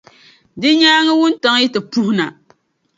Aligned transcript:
Di 0.61 0.69
nyaaŋa 0.79 1.13
wuntaŋ' 1.19 1.59
yi 1.61 1.67
ti 1.73 1.79
puhi 1.91 2.13
na. 2.17 2.25